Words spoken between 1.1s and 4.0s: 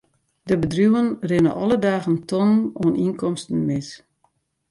rinne alle dagen tonnen oan ynkomsten mis.